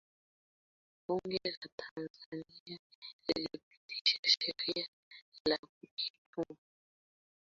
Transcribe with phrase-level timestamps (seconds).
[1.05, 2.79] bunge la tanzania
[3.27, 4.81] lilipitisha sheria
[5.45, 6.57] ya benki kuu